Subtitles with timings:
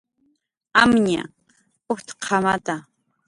[0.81, 1.09] "Amñ
[1.93, 2.75] ujtq""amata"